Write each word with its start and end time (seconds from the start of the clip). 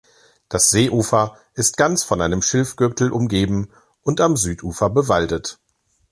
Das 0.49 0.71
Seeufer 0.71 1.37
ist 1.53 1.77
ganz 1.77 2.03
von 2.03 2.21
einem 2.21 2.41
Schilfgürtel 2.41 3.11
umgeben 3.11 3.71
und 4.01 4.19
am 4.19 4.35
Südufer 4.35 4.89
bewaldet. 4.89 5.59